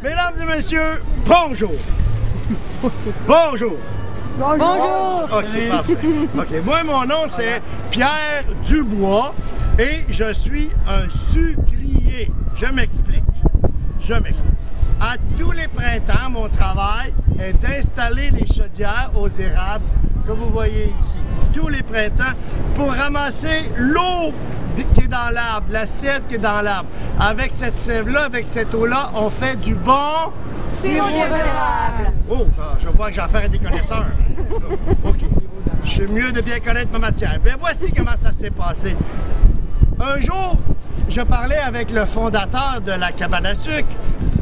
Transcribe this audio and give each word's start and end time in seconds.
Mesdames 0.00 0.34
et 0.40 0.44
messieurs, 0.44 1.02
bonjour. 1.26 1.72
bonjour. 3.26 3.76
Bonjour. 4.38 5.28
OK, 5.32 5.68
parfait. 5.68 5.96
OK, 6.38 6.64
moi, 6.64 6.84
mon 6.84 7.04
nom, 7.04 7.26
c'est 7.26 7.60
Pierre 7.90 8.44
Dubois 8.64 9.34
et 9.76 10.04
je 10.08 10.32
suis 10.32 10.70
un 10.86 11.08
sucrier. 11.10 12.30
Je 12.54 12.66
m'explique. 12.66 13.24
Je 14.00 14.14
m'explique. 14.14 14.54
À 15.00 15.16
tous 15.36 15.50
les 15.50 15.66
printemps, 15.66 16.30
mon 16.30 16.48
travail 16.48 17.12
est 17.40 17.54
d'installer 17.60 18.30
les 18.30 18.46
chaudières 18.46 19.10
aux 19.16 19.28
érables 19.28 19.84
que 20.24 20.30
vous 20.30 20.50
voyez 20.50 20.92
ici. 21.00 21.18
Tous 21.52 21.66
les 21.66 21.82
printemps 21.82 22.36
pour 22.76 22.92
ramasser 22.92 23.68
l'eau 23.76 24.32
qui 24.94 25.04
est 25.04 25.08
dans 25.08 25.30
l'arbre, 25.32 25.66
la 25.70 25.86
sève 25.86 26.22
qui 26.28 26.36
est 26.36 26.38
dans 26.38 26.60
l'arbre. 26.60 26.88
Avec 27.20 27.52
cette 27.54 27.78
sève-là, 27.78 28.24
avec 28.24 28.46
cette 28.46 28.74
eau-là, 28.74 29.10
on 29.14 29.30
fait 29.30 29.56
du 29.56 29.74
bon... 29.74 30.32
Sirop 30.80 31.08
d'érable. 31.08 32.12
Oh, 32.30 32.46
je, 32.78 32.88
vois 32.88 33.08
que 33.08 33.14
j'ai 33.14 33.20
affaire 33.20 33.44
à 33.44 33.48
des 33.48 33.58
connaisseurs. 33.58 34.06
OK. 35.04 35.20
Je 35.84 35.88
suis 35.88 36.06
mieux 36.06 36.30
de 36.32 36.40
bien 36.40 36.60
connaître 36.60 36.92
ma 36.92 36.98
matière. 36.98 37.38
Bien, 37.42 37.56
voici 37.58 37.92
comment 37.92 38.16
ça 38.16 38.30
s'est 38.32 38.50
passé. 38.50 38.94
Un 40.00 40.20
jour, 40.20 40.56
je 41.08 41.20
parlais 41.22 41.58
avec 41.58 41.90
le 41.90 42.04
fondateur 42.04 42.80
de 42.84 42.92
la 42.92 43.10
cabane 43.10 43.46
à 43.46 43.54
sucre. 43.54 43.88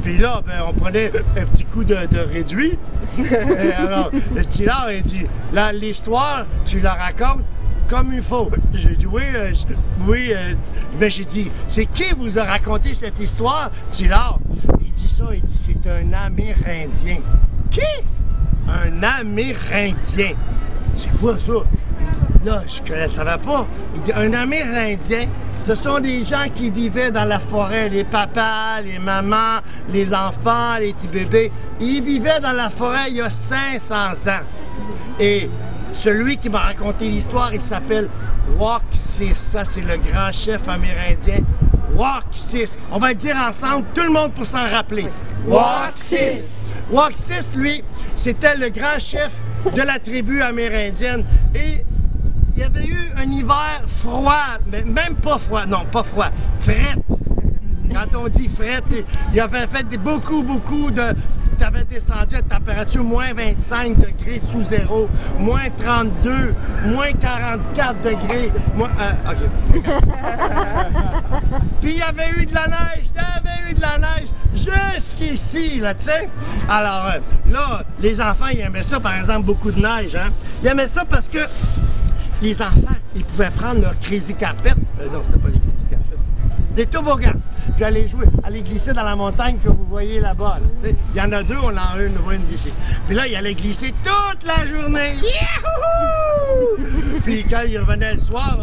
Puis 0.03 0.19
là, 0.19 0.43
ben, 0.47 0.65
on 0.69 0.73
prenait 0.73 1.11
un 1.37 1.45
petit 1.47 1.65
coup 1.65 1.85
de, 1.85 1.95
de 1.95 2.19
réduit. 2.19 2.79
Et 3.19 3.73
alors, 3.73 4.11
le 4.13 4.43
petit 4.43 4.65
lard, 4.65 4.89
il 4.93 5.03
dit, 5.03 5.27
là, 5.53 5.73
l'histoire, 5.73 6.45
tu 6.65 6.81
la 6.81 6.95
racontes 6.95 7.43
comme 7.89 8.13
il 8.13 8.23
faut. 8.23 8.51
J'ai 8.75 8.97
dit, 8.97 9.07
oui, 9.07 9.23
oui. 10.07 10.33
euh, 10.35 10.55
ben, 10.99 11.11
j'ai 11.11 11.25
dit, 11.25 11.51
c'est 11.69 11.87
qui 11.87 12.13
vous 12.17 12.39
a 12.39 12.45
raconté 12.45 12.95
cette 12.95 13.21
histoire? 13.21 13.71
Il 13.99 14.09
dit 14.93 15.09
ça, 15.09 15.25
il 15.33 15.43
dit, 15.43 15.57
c'est 15.57 15.89
un 15.89 16.13
Amérindien. 16.13 17.19
Qui? 17.71 17.81
Un 18.69 19.03
Amérindien. 19.03 20.33
C'est 20.99 21.19
quoi 21.19 21.37
ça? 21.37 21.53
Là, 22.45 22.63
je 22.67 22.93
ne 22.93 23.09
savais 23.09 23.39
pas. 23.39 23.67
Il 23.95 24.03
dit, 24.03 24.13
un 24.13 24.33
Amérindien, 24.33 25.29
ce 25.67 25.75
sont 25.75 25.99
des 25.99 26.25
gens 26.25 26.47
qui 26.55 26.71
vivaient 26.71 27.11
dans 27.11 27.25
la 27.25 27.41
forêt, 27.41 27.89
les 27.89 28.05
papas, 28.05 28.83
les 28.85 28.99
mamans, 28.99 29.61
les 29.93 30.15
enfants, 30.15 30.79
les 30.79 30.93
petits 30.93 31.09
bébés. 31.09 31.53
Ils 31.81 32.03
vivaient 32.03 32.41
dans 32.41 32.53
la 32.53 32.71
forêt 32.71 33.11
il 33.11 33.17
y 33.17 33.21
a 33.21 33.31
500 33.31 33.95
ans. 34.29 34.45
Et 35.19 35.51
celui 35.97 36.37
qui 36.37 36.49
m'a 36.49 36.61
raconté 36.61 37.09
l'histoire, 37.09 37.53
il 37.53 37.61
s'appelle 37.61 38.09
Waksis. 38.59 39.35
Ça, 39.35 39.65
c'est 39.65 39.81
le 39.81 39.97
grand 39.97 40.31
chef 40.33 40.69
amérindien. 40.69 41.41
Waksis. 41.95 42.77
On 42.93 42.99
va 42.99 43.09
le 43.09 43.15
dire 43.15 43.37
ensemble, 43.37 43.87
tout 43.95 44.03
le 44.03 44.11
monde 44.11 44.33
pour 44.33 44.47
s'en 44.47 44.69
rappeler. 44.71 45.07
Waksis. 45.47 46.65
Waksis, 46.91 47.57
lui, 47.57 47.83
c'était 48.17 48.57
le 48.57 48.69
grand 48.69 48.99
chef 48.99 49.33
de 49.75 49.83
la 49.83 49.99
tribu 49.99 50.43
amérindienne. 50.43 51.25
Et 51.55 51.83
il 52.55 52.61
y 52.61 52.63
avait 52.63 52.87
eu 52.87 53.11
un 53.17 53.31
hiver 53.31 53.83
froid, 53.87 54.59
même 54.71 55.15
pas 55.17 55.39
froid, 55.39 55.67
non, 55.67 55.85
pas 55.91 56.05
froid, 56.05 56.29
fret. 56.61 56.97
Quand 57.93 58.19
on 58.19 58.29
dit 58.29 58.49
fret, 58.49 58.83
il 59.33 59.41
avait 59.41 59.67
fait 59.67 59.97
beaucoup, 59.99 60.43
beaucoup 60.43 60.91
de. 60.91 61.15
Tu 61.59 61.65
avais 61.65 61.85
descendu 61.85 62.37
à 62.37 62.43
température 62.43 63.03
moins 63.05 63.33
25 63.33 63.97
degrés 63.99 64.41
sous 64.51 64.65
zéro, 64.65 65.09
moins 65.39 65.71
32, 65.79 66.55
moins 66.87 67.13
44 67.13 68.03
degrés. 68.03 68.53
Moins, 68.75 68.91
euh, 69.01 69.33
OK. 69.33 69.81
Puis 71.81 71.93
il 71.93 71.99
y 71.99 72.03
avait 72.03 72.31
eu 72.39 72.47
de 72.47 72.55
la 72.55 72.67
neige, 72.67 73.11
il 73.15 73.21
y 73.21 73.25
avait 73.25 73.71
eu 73.71 73.75
de 73.75 73.81
la 73.81 73.99
neige 73.99 74.29
jusqu'ici, 74.55 75.81
là, 75.81 75.95
tu 75.95 76.05
sais. 76.05 76.29
Alors 76.69 77.07
euh, 77.07 77.53
là, 77.53 77.83
les 78.01 78.21
enfants, 78.21 78.49
ils 78.53 78.61
aimaient 78.61 78.83
ça, 78.83 79.01
par 79.01 79.17
exemple, 79.17 79.47
beaucoup 79.47 79.71
de 79.71 79.81
neige, 79.81 80.15
hein. 80.17 80.29
Ils 80.63 80.69
aimaient 80.69 80.89
ça 80.89 81.05
parce 81.05 81.29
que 81.29 81.39
les 82.43 82.61
enfants, 82.61 82.97
ils 83.15 83.25
pouvaient 83.25 83.51
prendre 83.51 83.81
leur 83.81 83.99
crazy 84.01 84.35
carpet. 84.35 84.75
Euh, 85.01 85.09
non, 85.11 85.23
c'était 85.25 85.39
pas 85.39 85.49
carpet. 85.49 85.66
Des 86.77 86.87
toboggans. 86.87 87.41
Puis 87.75 87.85
aller 87.85 88.07
jouer, 88.07 88.27
aller 88.45 88.61
glisser 88.61 88.93
dans 88.93 89.03
la 89.03 89.17
montagne 89.17 89.57
que 89.63 89.69
vous 89.69 89.85
voyez 89.85 90.21
là-bas. 90.21 90.59
là. 90.83 90.91
Il 91.15 91.19
y 91.19 91.21
en 91.21 91.33
a 91.33 91.43
deux, 91.43 91.57
on 91.57 91.69
en 91.69 91.77
a 91.77 91.97
une, 91.99 92.17
on 92.19 92.23
voit 92.23 92.35
une 92.35 92.45
glisser. 92.45 92.73
Puis 93.07 93.17
là, 93.17 93.27
il 93.27 93.35
allait 93.35 93.55
glisser 93.55 93.93
toute 94.05 94.45
la 94.45 94.67
journée. 94.67 95.15
Yahoo! 95.17 96.77
Puis 97.25 97.45
quand 97.49 97.63
il 97.67 97.79
revenait 97.79 98.13
le 98.15 98.19
soir 98.19 98.59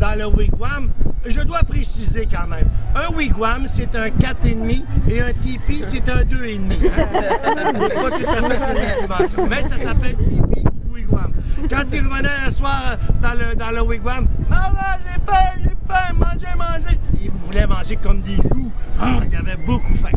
dans 0.00 0.18
le 0.18 0.26
wigwam, 0.26 0.90
je 1.26 1.40
dois 1.40 1.60
préciser 1.64 2.26
quand 2.32 2.46
même, 2.46 2.68
un 2.94 3.12
wigwam, 3.14 3.66
c'est 3.66 3.94
un 3.96 4.06
4,5 4.08 4.82
et 5.10 5.20
un 5.22 5.32
tipi, 5.32 5.82
c'est 5.82 6.08
un 6.08 6.22
2,5. 6.22 6.72
Hein? 6.72 7.72
C'est 7.74 7.94
pas 7.94 8.10
tout 8.10 8.30
à 8.30 8.34
fait 8.34 8.48
même 8.48 9.00
dimension. 9.02 9.46
Mais 9.48 9.62
ça 9.62 9.76
s'appelle 9.82 10.16
tipi 10.16 10.64
ou 10.88 10.94
wigwam. 10.94 11.32
Quand 11.68 11.82
il 11.92 12.00
revenait 12.00 12.28
le 12.46 12.52
soir 12.52 12.80
euh, 12.90 12.96
dans 13.22 13.32
le, 13.34 13.56
dans 13.56 13.70
le 13.70 13.82
wigwam, 13.82 14.26
Maman, 14.48 14.76
j'ai 15.04 15.62
j'ai 15.64 15.75
faim, 15.88 16.14
mangez, 16.18 16.54
mangez. 16.56 16.98
Il 17.22 17.30
voulait 17.30 17.66
manger 17.66 17.96
comme 17.96 18.20
des 18.20 18.36
loups. 18.36 18.70
Ah, 19.00 19.20
il 19.30 19.36
avait 19.36 19.56
beaucoup 19.56 19.94
faim. 19.94 20.16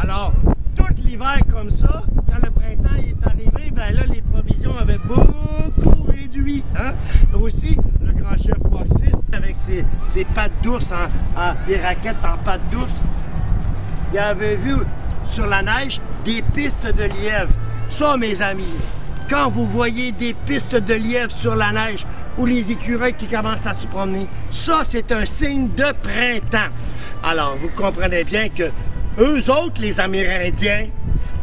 Alors, 0.00 0.32
tout 0.76 0.84
l'hiver 1.04 1.38
comme 1.52 1.70
ça, 1.70 2.02
quand 2.26 2.42
le 2.44 2.50
printemps 2.50 2.96
est 2.98 3.26
arrivé, 3.26 3.70
ben 3.72 3.94
là, 3.94 4.02
les 4.12 4.22
provisions 4.22 4.76
avaient 4.78 4.98
beaucoup 4.98 6.02
réduit. 6.08 6.62
Hein? 6.78 6.92
Aussi, 7.34 7.76
le 8.04 8.12
grand 8.12 8.36
chef 8.36 8.58
Waxis, 8.70 9.14
avec 9.32 9.56
ses, 10.08 10.24
pattes 10.24 10.52
d'ours, 10.62 10.90
en, 10.92 11.40
en- 11.40 11.54
des 11.66 11.76
raquettes 11.80 12.16
en 12.24 12.36
pattes 12.38 12.60
d'ours, 12.70 12.92
il 14.12 14.18
avait 14.18 14.56
vu 14.56 14.74
sur 15.28 15.46
la 15.46 15.62
neige 15.62 16.00
des 16.24 16.42
pistes 16.42 16.86
de 16.86 17.04
lièvre. 17.04 17.50
Ça, 17.88 18.16
mes 18.16 18.40
amis, 18.42 18.74
quand 19.28 19.48
vous 19.50 19.66
voyez 19.66 20.12
des 20.12 20.34
pistes 20.34 20.74
de 20.74 20.94
lièvre 20.94 21.30
sur 21.36 21.54
la 21.54 21.72
neige 21.72 22.04
ou 22.40 22.46
les 22.46 22.70
écureuils 22.72 23.12
qui 23.12 23.26
commencent 23.26 23.66
à 23.66 23.74
se 23.74 23.86
promener, 23.86 24.26
ça, 24.50 24.82
c'est 24.86 25.12
un 25.12 25.26
signe 25.26 25.68
de 25.76 25.92
printemps. 26.02 26.72
Alors, 27.22 27.56
vous 27.60 27.68
comprenez 27.68 28.24
bien 28.24 28.48
que 28.48 28.70
eux 29.18 29.50
autres, 29.50 29.80
les 29.80 30.00
Amérindiens, 30.00 30.86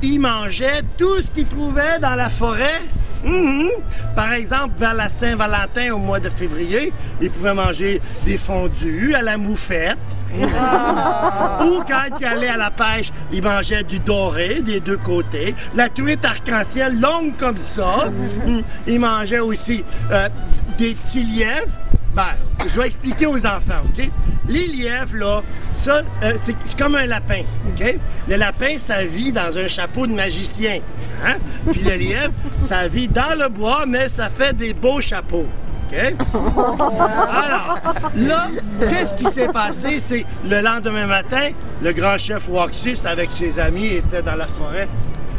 ils 0.01 0.19
mangeaient 0.19 0.81
tout 0.97 1.21
ce 1.21 1.29
qu'ils 1.29 1.45
trouvaient 1.45 1.99
dans 2.01 2.15
la 2.15 2.29
forêt. 2.29 2.81
Mhm. 3.23 3.69
Par 4.15 4.33
exemple, 4.33 4.73
vers 4.79 4.95
la 4.95 5.09
Saint-Valentin 5.09 5.91
au 5.93 5.99
mois 5.99 6.19
de 6.19 6.29
février, 6.29 6.91
ils 7.21 7.29
pouvaient 7.29 7.53
manger 7.53 8.01
des 8.25 8.39
fondus 8.39 9.13
à 9.13 9.21
la 9.21 9.37
moufette. 9.37 9.99
Ou 10.35 11.81
quand 11.87 12.17
il 12.19 12.25
allait 12.25 12.49
à 12.49 12.57
la 12.57 12.71
pêche, 12.71 13.11
il 13.31 13.41
mangeait 13.41 13.83
du 13.83 13.99
doré 13.99 14.61
des 14.61 14.79
deux 14.79 14.97
côtés. 14.97 15.55
La 15.75 15.89
truite 15.89 16.23
arc-en-ciel 16.25 16.99
longue 16.99 17.35
comme 17.37 17.59
ça. 17.59 18.09
Mm. 18.45 18.61
Il 18.87 18.99
mangeait 18.99 19.39
aussi 19.39 19.83
euh, 20.11 20.29
des 20.77 20.95
petits 20.95 21.23
lièvres. 21.23 21.71
Ben, 22.13 22.33
je 22.59 22.79
vais 22.79 22.87
expliquer 22.87 23.27
aux 23.27 23.45
enfants, 23.45 23.83
OK? 23.85 24.09
Les 24.47 24.67
lièvres, 24.67 25.17
là, 25.17 25.41
ça, 25.75 26.01
euh, 26.23 26.33
c'est 26.39 26.55
comme 26.77 26.95
un 26.95 27.05
lapin, 27.05 27.41
OK? 27.67 27.99
Le 28.27 28.35
lapin, 28.37 28.77
ça 28.79 29.03
vit 29.03 29.31
dans 29.31 29.55
un 29.55 29.67
chapeau 29.67 30.07
de 30.07 30.13
magicien. 30.13 30.79
Hein? 31.23 31.35
Puis 31.71 31.81
le 31.83 31.95
lièvre, 31.95 32.33
ça 32.57 32.87
vit 32.87 33.07
dans 33.07 33.37
le 33.37 33.49
bois, 33.49 33.85
mais 33.87 34.09
ça 34.09 34.29
fait 34.29 34.55
des 34.55 34.73
beaux 34.73 35.01
chapeaux. 35.01 35.45
Alors, 35.93 37.79
là, 38.15 38.47
qu'est-ce 38.79 39.13
qui 39.13 39.25
s'est 39.25 39.47
passé? 39.47 39.99
C'est 39.99 40.25
le 40.43 40.61
lendemain 40.61 41.07
matin, 41.07 41.49
le 41.81 41.91
grand 41.93 42.17
chef 42.17 42.47
Waxis 42.49 43.05
avec 43.05 43.31
ses 43.31 43.59
amis 43.59 43.87
était 43.87 44.21
dans 44.21 44.35
la 44.35 44.47
forêt, 44.47 44.87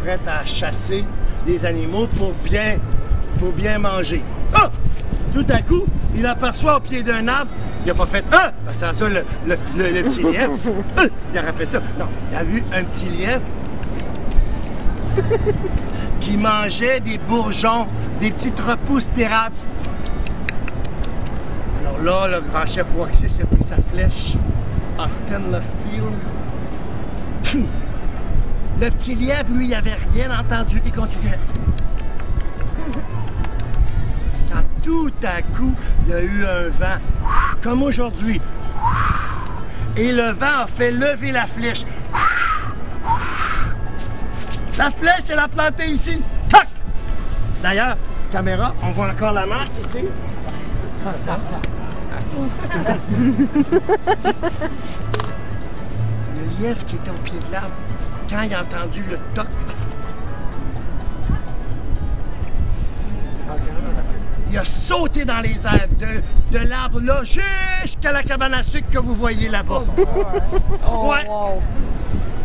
prêt 0.02 0.18
à 0.26 0.44
chasser 0.46 1.04
les 1.46 1.64
animaux 1.64 2.06
pour 2.06 2.32
bien, 2.44 2.76
pour 3.38 3.52
bien 3.52 3.78
manger. 3.78 4.22
Ah! 4.54 4.70
Tout 5.34 5.46
à 5.50 5.60
coup, 5.60 5.84
il 6.16 6.24
aperçoit 6.26 6.76
au 6.76 6.80
pied 6.80 7.02
d'un 7.02 7.28
arbre, 7.28 7.50
il 7.84 7.88
n'a 7.88 7.94
pas 7.94 8.06
fait 8.06 8.24
Ah! 8.32 8.52
Ben, 8.64 8.72
C'est 8.72 8.86
ça 8.86 9.08
le, 9.08 10.02
petit 10.02 10.22
lièvre. 10.22 10.58
Ah! 10.96 11.02
Il 11.32 11.38
a 11.38 11.42
répété. 11.42 11.78
Non, 11.98 12.06
il 12.32 12.38
a 12.38 12.42
vu 12.42 12.64
un 12.72 12.84
petit 12.84 13.08
lièvre 13.10 13.42
qui 16.20 16.36
mangeait 16.36 17.00
des 17.00 17.18
bourgeons, 17.18 17.86
des 18.20 18.30
petites 18.30 18.60
repousses 18.60 19.10
d'érable. 19.12 19.54
Là, 22.02 22.28
le 22.28 22.40
grand 22.40 22.64
chef 22.64 22.86
Waxis 22.96 23.40
a 23.42 23.46
pris 23.46 23.64
sa 23.64 23.76
flèche 23.76 24.34
en 24.98 25.08
stainless 25.08 25.74
steel. 25.74 26.04
Le 28.80 28.90
petit 28.90 29.16
lièvre, 29.16 29.52
lui, 29.52 29.66
il 29.68 29.74
avait 29.74 29.96
rien 30.14 30.30
entendu. 30.38 30.80
Il 30.84 30.92
continuait. 30.92 31.38
Quand 34.52 34.62
tout 34.84 35.12
à 35.24 35.42
coup, 35.42 35.74
il 36.06 36.10
y 36.10 36.14
a 36.14 36.22
eu 36.22 36.44
un 36.44 36.68
vent, 36.68 37.00
comme 37.62 37.82
aujourd'hui. 37.82 38.40
Et 39.96 40.12
le 40.12 40.30
vent 40.30 40.62
a 40.62 40.66
fait 40.68 40.92
lever 40.92 41.32
la 41.32 41.46
flèche. 41.46 41.84
La 44.76 44.92
flèche, 44.92 45.24
elle 45.30 45.40
a 45.40 45.48
planté 45.48 45.86
ici. 45.86 46.22
D'ailleurs, 47.60 47.96
caméra, 48.30 48.72
on 48.84 48.92
voit 48.92 49.08
encore 49.08 49.32
la 49.32 49.46
marque 49.46 49.72
ici. 49.84 49.98
Le 56.36 56.44
lièvre 56.62 56.84
qui 56.84 56.96
était 56.96 57.10
au 57.10 57.14
pied 57.24 57.38
de 57.48 57.52
l'arbre, 57.52 57.74
quand 58.30 58.42
il 58.42 58.54
a 58.54 58.62
entendu 58.62 59.02
le 59.08 59.18
toc, 59.34 59.46
il 64.50 64.58
a 64.58 64.64
sauté 64.64 65.24
dans 65.24 65.38
les 65.40 65.66
airs 65.66 65.88
de, 65.98 66.22
de 66.58 66.64
l'arbre 66.66 67.00
là 67.00 67.22
jusqu'à 67.24 68.12
la 68.12 68.22
cabane 68.22 68.54
à 68.54 68.62
sucre 68.62 68.88
que 68.90 68.98
vous 68.98 69.14
voyez 69.14 69.48
là-bas. 69.48 69.82
Oh, 70.90 71.08
Ouais. 71.10 71.26
wow. 71.28 71.62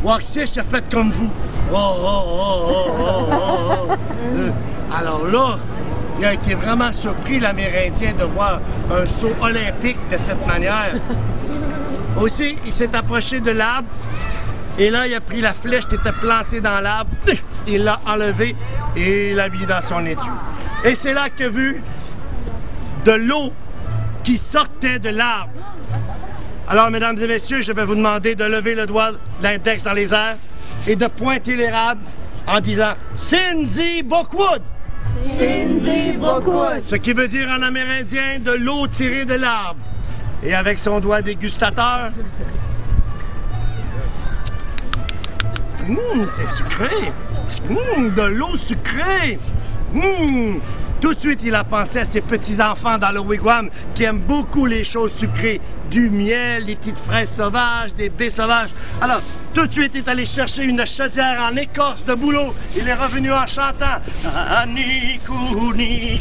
Waxis 0.04 0.58
a 0.60 0.64
fait 0.64 0.84
comme 0.94 1.12
vous. 1.12 1.30
Oh, 1.74 1.76
oh, 1.78 2.24
oh, 2.26 2.68
oh, 2.68 2.86
oh, 3.00 3.26
oh, 3.32 3.88
oh. 3.90 3.94
Euh, 4.36 4.52
Alors 4.98 5.26
là, 5.28 5.58
il 6.20 6.26
a 6.26 6.34
été 6.34 6.54
vraiment 6.56 6.92
surpris, 6.92 7.40
l'Amérindien, 7.40 8.14
de 8.14 8.24
voir 8.24 8.62
un 8.92 9.06
saut 9.06 9.36
olympique 9.42 9.98
de 10.12 10.18
cette 10.18 10.46
manière. 10.46 10.96
Aussi, 12.22 12.58
il 12.66 12.74
s'est 12.74 12.96
approché 12.96 13.40
de 13.40 13.52
l'arbre 13.52 13.88
et 14.78 14.90
là, 14.90 15.06
il 15.08 15.14
a 15.14 15.22
pris 15.22 15.42
la 15.42 15.54
flèche 15.54 15.88
qui 15.88 15.96
était 15.96 16.12
plantée 16.12 16.62
dans 16.62 16.80
l'arbre, 16.80 17.12
il 17.68 17.84
l'a 17.84 18.00
enlevée 18.08 18.56
et 18.96 19.32
il 19.32 19.36
l'a 19.36 19.50
mis 19.50 19.66
dans 19.66 19.82
son 19.82 20.06
étui. 20.06 20.30
Et 20.84 20.96
c'est 20.96 21.14
là 21.14 21.30
qu'il 21.30 21.46
a 21.46 21.50
vu 21.50 21.82
de 23.06 23.12
l'eau 23.12 23.54
qui 24.24 24.38
sortait 24.38 25.00
de 25.00 25.10
l'arbre. 25.10 25.52
Alors, 26.68 26.90
mesdames 26.90 27.18
et 27.20 27.28
messieurs, 27.28 27.62
je 27.62 27.72
vais 27.72 27.86
vous 27.86 27.96
demander 27.96 28.36
de 28.36 28.46
lever 28.46 28.74
le 28.74 28.86
doigt, 28.86 29.12
l'index 29.42 29.84
dans 29.84 29.94
les 29.94 30.14
airs 30.14 30.38
et 30.88 30.96
de 30.96 31.08
pointer 31.08 31.56
l'érable 31.56 32.02
en 32.48 32.60
disant 32.60 32.94
Cindy 33.16 34.02
Bookwood, 34.02 34.62
Ce 36.88 36.96
qui 36.96 37.14
veut 37.14 37.28
dire 37.28 37.50
en 37.50 37.62
amérindien 37.62 38.40
de 38.40 38.52
l'eau 38.52 38.88
tirée 38.88 39.26
de 39.26 39.36
l'arbre. 39.36 39.80
Et 40.44 40.54
avec 40.54 40.80
son 40.80 41.00
doigt 41.00 41.22
dégustateur, 41.22 42.12
Hum, 45.90 46.28
c'est 46.30 46.48
sucré. 46.48 47.12
Hum, 47.70 48.14
de 48.14 48.22
l'eau 48.22 48.56
sucrée. 48.56 49.38
Hum. 49.94 50.60
Tout 51.04 51.14
de 51.14 51.20
suite, 51.20 51.42
il 51.44 51.54
a 51.54 51.66
pensé 51.66 52.00
à 52.00 52.06
ses 52.06 52.22
petits-enfants 52.22 52.98
dans 52.98 53.12
le 53.12 53.20
wigwam 53.20 53.70
qui 53.94 54.06
aiment 54.06 54.22
beaucoup 54.22 54.66
les 54.66 54.86
choses 54.86 55.12
sucrées. 55.12 55.60
Du 55.92 56.10
miel, 56.10 56.66
des 56.66 56.78
petites 56.78 56.98
fraises 56.98 57.30
sauvages, 57.30 57.94
des 57.98 58.08
baies 58.08 58.30
sauvages. 58.30 58.70
Alors, 59.02 59.20
tout 59.54 59.68
de 59.68 59.74
suite, 59.74 59.92
il 59.96 60.00
est 60.00 60.08
allé 60.08 60.26
chercher 60.26 60.64
une 60.64 60.86
chaudière 60.88 61.42
en 61.52 61.58
écorce 61.58 62.06
de 62.06 62.14
bouleau. 62.14 62.56
Il 62.78 62.88
est 62.88 62.94
revenu 62.94 63.34
en 63.34 63.46
chantant 63.46 64.00
Ani 64.34 65.20
kuni. 65.20 66.20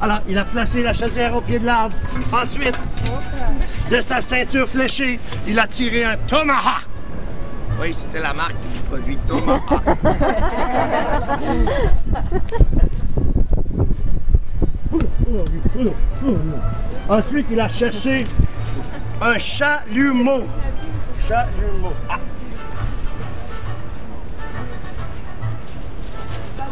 Alors, 0.00 0.20
il 0.28 0.38
a 0.38 0.44
placé 0.44 0.84
la 0.84 0.94
chaudière 0.94 1.34
au 1.34 1.40
pied 1.40 1.58
de 1.58 1.66
l'arbre. 1.66 1.96
Ensuite, 2.32 2.78
de 3.90 4.00
sa 4.00 4.20
ceinture 4.20 4.68
fléchée, 4.68 5.18
il 5.48 5.58
a 5.58 5.66
tiré 5.66 6.04
un 6.04 6.16
tomahawk. 6.28 6.93
Oui, 7.80 7.92
c'était 7.92 8.20
la 8.20 8.32
marque 8.32 8.56
du 8.72 8.78
produit 8.88 9.18
tomahawk. 9.28 9.62
Ensuite, 17.08 17.46
il 17.50 17.60
a 17.60 17.68
cherché 17.68 18.26
un 19.20 19.38
chalumeau. 19.38 20.44
Chalumeau. 21.28 21.92
Ah. 22.08 22.18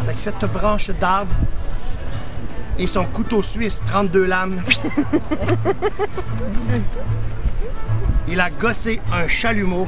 Avec 0.01 0.19
cette 0.19 0.45
branche 0.53 0.91
d'arbre 0.91 1.33
et 2.79 2.87
son 2.87 3.05
couteau 3.05 3.43
suisse 3.43 3.83
32 3.87 4.27
lames, 4.27 4.63
il 8.29 8.41
a 8.41 8.51
gossé 8.51 9.01
un 9.13 9.29
chalumeau. 9.29 9.87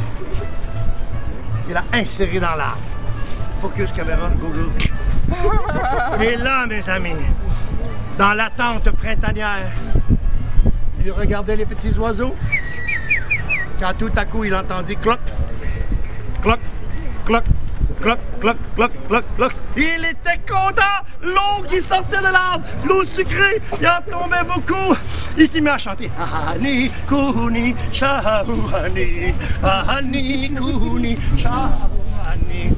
Il 1.68 1.76
a 1.76 1.84
inséré 1.92 2.40
dans 2.40 2.54
l'arbre. 2.56 2.78
Focus 3.60 3.92
caméra, 3.92 4.30
Google. 4.38 4.70
Et 6.22 6.36
là, 6.36 6.66
mes 6.66 6.88
amis, 6.88 7.14
dans 8.18 8.34
l'attente 8.34 8.90
printanière, 8.90 9.70
il 11.04 11.10
regardait 11.12 11.56
les 11.56 11.66
petits 11.66 11.98
oiseaux. 11.98 12.34
Quand 13.80 13.94
tout 13.98 14.12
à 14.16 14.24
coup, 14.26 14.44
il 14.44 14.54
entendit 14.54 14.96
cloc, 14.96 15.20
cloc, 16.42 16.60
cloc, 17.24 17.44
Il 19.76 20.04
était 20.04 20.40
content! 20.46 20.82
L'eau 21.22 21.64
qui 21.70 21.80
sortait 21.80 22.18
de 22.18 22.24
l'arbre, 22.24 22.66
l'eau 22.86 23.02
sucrée, 23.02 23.62
il 23.80 23.86
en 23.86 24.00
tombait 24.10 24.44
beaucoup. 24.44 24.94
Il 25.38 25.48
s'est 25.48 25.60
mis 25.62 25.70
à 25.70 25.78
chanter. 25.78 26.10
Ahani, 26.20 26.90
kuni, 27.08 27.74
shahouani, 27.90 29.34
ahani, 29.62 30.50
kuni, 30.50 31.16
shahouani. 31.38 32.72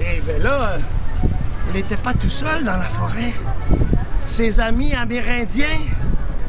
Et 0.00 0.20
bien 0.20 0.38
là, 0.42 0.78
il 1.68 1.74
n'était 1.74 1.96
pas 1.96 2.14
tout 2.14 2.30
seul 2.30 2.64
dans 2.64 2.76
la 2.76 2.88
forêt. 2.88 3.32
Ses 4.26 4.58
amis 4.58 4.94
amérindiens, 4.94 5.80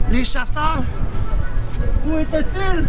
les 0.09 0.25
chasseurs, 0.25 0.83
où 2.07 2.17
étaient-ils? 2.17 2.87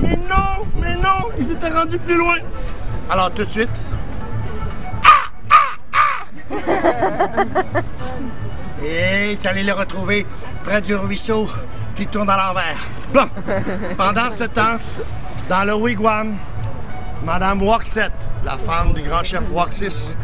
Mais 0.00 0.16
non, 0.28 0.66
mais 0.80 0.96
non, 0.96 1.30
ils 1.38 1.52
étaient 1.52 1.70
rendus 1.70 1.98
plus 1.98 2.16
loin. 2.16 2.38
Alors 3.08 3.30
tout 3.30 3.44
de 3.44 3.50
suite. 3.50 3.70
Et 8.84 9.38
allé 9.44 9.62
les 9.62 9.72
retrouver 9.72 10.26
près 10.64 10.80
du 10.80 10.94
ruisseau 10.94 11.46
qui 11.96 12.06
tourne 12.06 12.30
à 12.30 12.36
l'envers. 12.36 12.78
Pendant 13.96 14.30
ce 14.30 14.44
temps, 14.44 14.78
dans 15.48 15.64
le 15.64 15.74
wigwam, 15.74 16.36
Madame 17.24 17.62
Waxette, 17.62 18.12
la 18.44 18.58
femme 18.58 18.92
du 18.92 19.02
grand 19.02 19.22
chef 19.22 19.42
Waxis, 19.52 20.16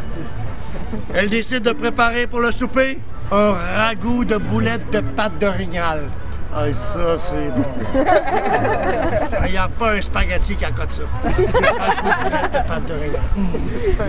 elle 1.13 1.29
décide 1.29 1.63
de 1.63 1.71
préparer 1.71 2.27
pour 2.27 2.41
le 2.41 2.51
souper 2.51 2.99
un 3.31 3.53
ragoût 3.53 4.25
de 4.25 4.37
boulettes 4.37 4.91
de 4.91 5.01
pâte 5.01 5.37
d'orignal. 5.39 6.09
Ah, 6.53 6.65
ça, 6.73 7.17
c'est 7.19 7.51
bon. 7.51 7.63
Il 9.45 9.51
n'y 9.51 9.57
a 9.57 9.67
pas 9.67 9.91
un 9.93 10.01
spaghetti 10.01 10.55
qui 10.55 10.65
accote 10.65 10.93
ça. 10.93 11.01
De 11.29 11.43
boulettes 11.43 12.51
de 12.51 12.67
pâte 12.67 12.85
d'orignal. 12.85 13.21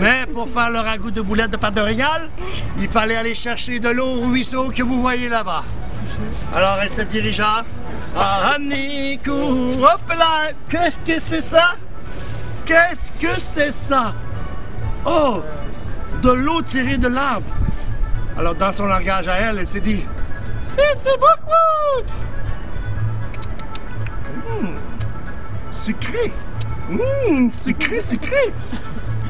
Mais 0.01 0.27
pour 0.33 0.49
faire 0.49 0.71
le 0.71 0.79
ragoût 0.79 1.11
de 1.11 1.21
boulettes 1.21 1.51
de 1.51 1.59
pâte 1.59 1.75
d'orignal, 1.75 2.29
il 2.79 2.89
fallait 2.89 3.17
aller 3.17 3.35
chercher 3.35 3.79
de 3.79 3.91
l'eau 3.91 4.07
au 4.07 4.29
ruisseau 4.29 4.73
que 4.75 4.83
vous 4.83 5.03
voyez 5.03 5.29
là-bas. 5.29 5.65
Alors 6.55 6.79
elle 6.83 6.93
se 6.93 7.03
dirigea. 7.03 7.65
Ah, 8.17 8.57
Nico, 8.59 9.33
hop 9.33 10.01
là, 10.09 10.51
qu'est-ce 10.69 10.99
que 10.99 11.21
c'est 11.23 11.43
ça? 11.43 11.77
Qu'est-ce 12.65 13.13
que 13.21 13.39
c'est 13.39 13.73
ça? 13.73 14.15
Oh, 15.05 15.43
de 16.23 16.31
l'eau 16.33 16.63
tirée 16.63 16.99
de 16.99 17.09
l'arbre. 17.09 17.47
Alors 18.37 18.55
dans 18.55 18.73
son 18.73 18.87
langage 18.87 19.29
à 19.29 19.37
elle, 19.37 19.59
elle 19.59 19.69
s'est 19.69 19.81
dit, 19.81 20.05
c'est 20.65 20.97
du 20.97 21.19
Brookwood! 21.19 22.07
Sucré. 25.81 26.33
Mmh, 26.91 27.51
sucré, 27.51 28.01
sucré. 28.01 28.53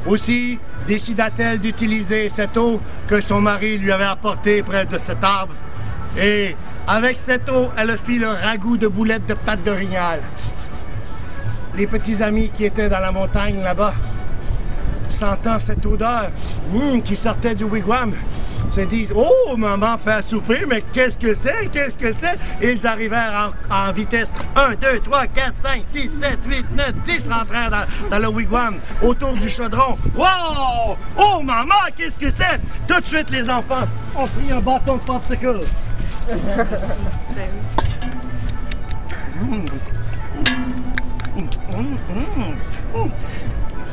Aussi 0.06 0.58
décida-t-elle 0.88 1.60
d'utiliser 1.60 2.28
cette 2.28 2.56
eau 2.56 2.80
que 3.06 3.20
son 3.20 3.40
mari 3.40 3.78
lui 3.78 3.92
avait 3.92 4.04
apportée 4.04 4.62
près 4.62 4.84
de 4.86 4.98
cet 4.98 5.22
arbre. 5.22 5.54
Et 6.18 6.56
avec 6.88 7.18
cette 7.18 7.48
eau, 7.50 7.68
elle 7.76 7.96
fit 7.98 8.18
le 8.18 8.28
ragoût 8.28 8.76
de 8.76 8.88
boulettes 8.88 9.26
de 9.26 9.34
pâte 9.34 9.62
d'orignal. 9.62 10.20
Les 11.76 11.86
petits 11.86 12.20
amis 12.22 12.50
qui 12.50 12.64
étaient 12.64 12.88
dans 12.88 12.98
la 12.98 13.12
montagne 13.12 13.62
là-bas, 13.62 13.94
sentant 15.10 15.58
cette 15.58 15.84
odeur 15.84 16.30
hum, 16.74 17.02
qui 17.02 17.16
sortait 17.16 17.54
du 17.54 17.64
wigwam, 17.64 18.12
se 18.70 18.80
disent 18.82 19.12
Oh, 19.14 19.56
maman 19.56 19.98
fait 19.98 20.12
à 20.12 20.22
souper, 20.22 20.64
mais 20.68 20.82
qu'est-ce 20.92 21.18
que 21.18 21.34
c'est 21.34 21.68
Qu'est-ce 21.72 21.96
que 21.96 22.12
c'est? 22.12 22.38
Ils 22.62 22.86
arrivèrent 22.86 23.52
en, 23.70 23.88
en 23.88 23.92
vitesse. 23.92 24.32
1, 24.56 24.74
2, 24.80 25.00
3, 25.00 25.26
4, 25.26 25.52
5, 25.56 25.82
6, 25.86 26.08
7, 26.22 26.38
8, 26.46 26.66
9, 26.76 26.92
10 27.04 27.28
rentrèrent 27.28 27.70
dans, 27.70 27.84
dans 28.10 28.18
le 28.18 28.28
wigwam 28.28 28.76
autour 29.02 29.34
du 29.34 29.48
chaudron. 29.48 29.96
Wow! 30.16 30.96
Oh, 31.18 31.40
maman, 31.42 31.74
qu'est-ce 31.96 32.18
que 32.18 32.30
c'est? 32.30 32.60
Tout 32.86 33.00
de 33.00 33.06
suite, 33.06 33.30
les 33.30 33.48
enfants 33.50 33.88
ont 34.16 34.26
pris 34.26 34.52
un 34.52 34.60
bâton 34.60 34.96
de 34.96 35.02
popsicle. 35.02 35.60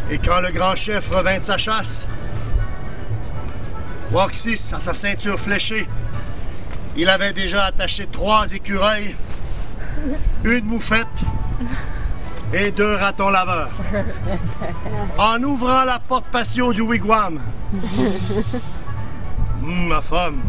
Et 0.10 0.18
quand 0.20 0.40
le 0.40 0.52
grand 0.52 0.76
chef 0.76 1.10
revint 1.10 1.38
de 1.38 1.44
sa 1.44 1.58
chasse, 1.58 2.08
Waxis, 4.12 4.72
à 4.74 4.80
sa 4.80 4.94
ceinture 4.94 5.38
fléchée, 5.40 5.88
il 6.96 7.10
avait 7.10 7.34
déjà 7.34 7.66
attaché 7.66 8.08
trois 8.08 8.52
écureuils, 8.52 9.16
une 10.46 10.66
moufette 10.66 11.08
et 12.54 12.72
deux 12.72 12.96
ratons 12.96 13.30
laveurs. 13.30 13.70
En 15.18 15.44
ouvrant 15.44 15.84
la 15.84 16.00
porte 16.00 16.26
patio 16.32 16.72
du 16.72 16.82
wigwam. 16.82 17.40
Hum, 19.62 19.88
ma 19.88 20.02
femme, 20.02 20.42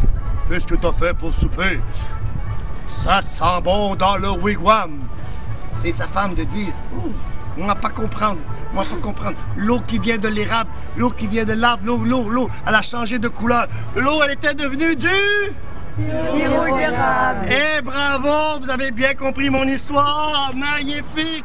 qu'est-ce 0.47 0.67
que 0.67 0.75
t'as 0.75 0.93
fait 0.93 1.13
pour 1.17 1.33
souper? 1.33 1.81
Ça 2.87 3.21
sent 3.21 3.61
bon 3.63 3.95
dans 3.95 4.15
le 4.15 4.29
wigwam. 4.29 4.99
Et 5.83 5.91
sa 5.91 6.07
femme 6.07 6.35
de 6.35 6.43
dire, 6.43 6.73
On 7.59 7.65
va 7.65 7.75
pas 7.75 7.89
comprendre. 7.89 8.39
On 8.73 8.77
va 8.77 8.85
pas 8.85 8.95
comprendre. 9.01 9.37
L'eau 9.57 9.81
qui 9.85 9.99
vient 9.99 10.17
de 10.17 10.29
l'érable, 10.29 10.69
l'eau 10.97 11.09
qui 11.09 11.27
vient 11.27 11.45
de 11.45 11.53
l'arbre, 11.53 11.85
l'eau, 11.85 11.97
l'eau, 11.97 12.29
l'eau, 12.29 12.49
elle 12.65 12.75
a 12.75 12.81
changé 12.81 13.19
de 13.19 13.27
couleur. 13.27 13.67
L'eau, 13.95 14.21
elle 14.23 14.31
était 14.31 14.53
devenue 14.53 14.95
du... 14.95 15.07
Sirop 15.97 16.77
d'érable. 16.77 17.45
Eh 17.49 17.81
bravo, 17.81 18.61
vous 18.61 18.69
avez 18.69 18.91
bien 18.91 19.13
compris 19.13 19.49
mon 19.49 19.65
histoire. 19.65 20.51
Magnifique. 20.55 21.43